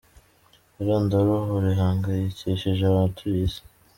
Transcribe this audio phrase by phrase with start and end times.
[0.81, 3.61] Irondaruhu rihangayikishije abatuye isi.